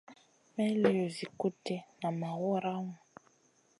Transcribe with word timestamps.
May 0.55 0.71
liw 0.81 0.99
zi 1.15 1.25
kuɗ 1.39 1.53
ɗi, 1.65 1.75
nam 2.01 2.13
ma 2.19 2.29
waraŋu. 2.41 2.93